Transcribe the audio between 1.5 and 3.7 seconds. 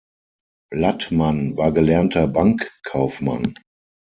war gelernter Bankkaufmann.